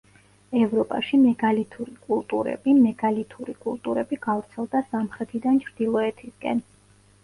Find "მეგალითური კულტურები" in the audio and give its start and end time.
1.25-2.75, 2.79-4.23